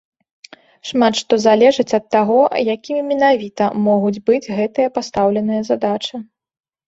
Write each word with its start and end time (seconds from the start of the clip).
Шмат 0.91 1.13
што 1.19 1.33
залежыць 1.41 1.93
ад 1.97 2.05
таго, 2.15 2.37
якімі 2.75 3.01
менавіта 3.11 3.67
могуць 3.87 4.17
быць 4.29 4.51
гэтыя 4.61 4.87
пастаўленыя 4.99 5.61
задачы. 5.71 6.15